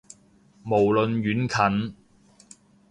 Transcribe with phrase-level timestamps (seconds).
[0.63, 1.95] 無論遠近